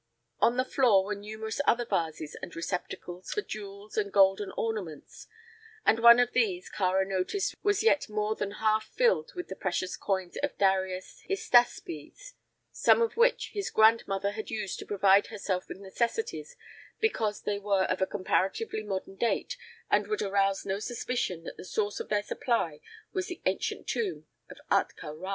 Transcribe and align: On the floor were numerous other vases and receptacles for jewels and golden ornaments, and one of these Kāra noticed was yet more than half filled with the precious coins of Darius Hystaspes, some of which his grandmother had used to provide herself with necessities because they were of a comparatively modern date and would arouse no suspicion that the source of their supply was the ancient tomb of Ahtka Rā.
On 0.39 0.57
the 0.57 0.65
floor 0.65 1.05
were 1.05 1.13
numerous 1.13 1.61
other 1.67 1.85
vases 1.85 2.35
and 2.41 2.55
receptacles 2.55 3.31
for 3.31 3.43
jewels 3.43 3.97
and 3.97 4.11
golden 4.11 4.51
ornaments, 4.57 5.27
and 5.85 5.99
one 5.99 6.19
of 6.19 6.31
these 6.33 6.71
Kāra 6.71 7.07
noticed 7.07 7.53
was 7.61 7.83
yet 7.83 8.09
more 8.09 8.33
than 8.35 8.53
half 8.53 8.85
filled 8.85 9.31
with 9.35 9.47
the 9.47 9.55
precious 9.55 9.95
coins 9.95 10.37
of 10.41 10.57
Darius 10.57 11.21
Hystaspes, 11.29 12.33
some 12.71 12.99
of 12.99 13.15
which 13.15 13.51
his 13.53 13.69
grandmother 13.69 14.31
had 14.31 14.49
used 14.49 14.79
to 14.79 14.87
provide 14.87 15.27
herself 15.27 15.69
with 15.69 15.77
necessities 15.77 16.55
because 16.99 17.43
they 17.43 17.59
were 17.59 17.83
of 17.83 18.01
a 18.01 18.07
comparatively 18.07 18.81
modern 18.81 19.17
date 19.17 19.55
and 19.91 20.07
would 20.07 20.23
arouse 20.23 20.65
no 20.65 20.79
suspicion 20.79 21.43
that 21.43 21.57
the 21.57 21.63
source 21.63 21.99
of 21.99 22.09
their 22.09 22.23
supply 22.23 22.79
was 23.13 23.27
the 23.27 23.43
ancient 23.45 23.85
tomb 23.85 24.25
of 24.49 24.57
Ahtka 24.71 25.13
Rā. 25.15 25.29